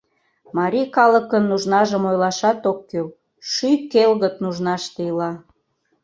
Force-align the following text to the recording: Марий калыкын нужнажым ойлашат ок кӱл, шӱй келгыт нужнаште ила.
Марий 0.57 0.87
калыкын 0.95 1.43
нужнажым 1.49 2.03
ойлашат 2.09 2.59
ок 2.71 2.79
кӱл, 2.89 3.07
шӱй 3.51 3.77
келгыт 3.91 4.35
нужнаште 4.43 5.01
ила. 5.09 5.31